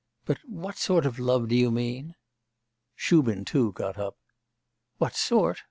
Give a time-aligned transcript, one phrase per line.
[0.25, 2.15] But what sort of love do you mean?'
[2.95, 4.17] Shubin too, got up.
[4.97, 5.59] 'What sort?